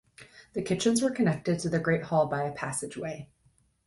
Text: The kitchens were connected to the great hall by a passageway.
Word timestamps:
The 0.53 0.63
kitchens 0.63 0.99
were 1.03 1.11
connected 1.11 1.59
to 1.59 1.69
the 1.69 1.77
great 1.77 2.05
hall 2.05 2.25
by 2.25 2.41
a 2.41 2.51
passageway. 2.51 3.29